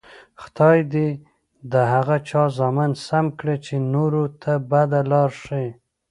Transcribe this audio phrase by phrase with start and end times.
[0.41, 1.09] خدای دې
[1.71, 5.67] د هغه چا زامن سم کړي، چې نورو ته بده لار ښیي.